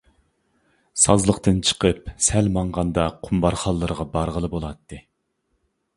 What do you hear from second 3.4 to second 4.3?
بارخانلىرىغا